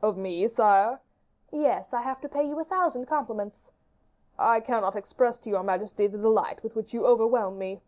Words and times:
"Of 0.00 0.16
me, 0.16 0.48
sire?" 0.48 0.98
"Yes, 1.50 1.92
I 1.92 2.00
have 2.00 2.22
to 2.22 2.28
pay 2.30 2.42
you 2.42 2.58
a 2.58 2.64
thousand 2.64 3.04
compliments." 3.04 3.70
"I 4.38 4.60
cannot 4.60 4.96
express 4.96 5.38
to 5.40 5.50
your 5.50 5.62
majesty 5.62 6.06
the 6.06 6.16
delight 6.16 6.62
with 6.62 6.74
which 6.74 6.94
you 6.94 7.04
overwhelm 7.06 7.58
me." 7.58 7.82